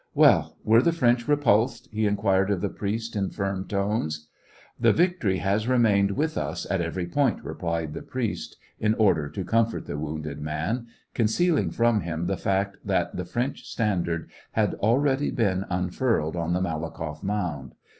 Well, 0.15 0.57
were 0.63 0.81
the 0.81 0.91
French 0.93 1.27
repulsed?" 1.27 1.87
he 1.93 2.07
in 2.07 2.15
quired 2.15 2.49
of 2.49 2.61
the 2.61 2.69
priest, 2.69 3.15
in 3.15 3.29
firm 3.29 3.67
tones." 3.67 4.29
The 4.81 4.91
victory 4.91 5.37
has 5.37 5.67
remained 5.67 6.13
with 6.17 6.39
us 6.39 6.65
at 6.71 6.81
every 6.81 7.05
point," 7.05 7.43
replied 7.43 7.93
the 7.93 8.01
priest, 8.01 8.57
in 8.79 8.95
order 8.95 9.29
to 9.29 9.43
comfort 9.45 9.85
the 9.85 9.91
SEVASTOPOL 9.93 10.15
IN 10.15 10.17
AUGUST. 10.17 10.23
25 10.23 10.25
I 10.25 10.29
wounded 10.31 10.41
man, 10.41 10.87
concealing 11.13 11.69
from 11.69 12.01
him 12.01 12.25
the 12.25 12.35
fact 12.35 12.77
that 12.83 13.15
the 13.15 13.25
French 13.25 13.67
standard 13.67 14.31
had 14.53 14.73
already 14.79 15.29
been 15.29 15.65
unfurled 15.69 16.35
on 16.35 16.53
the 16.53 16.61
Malakoff 16.61 17.21
mound. 17.21 17.75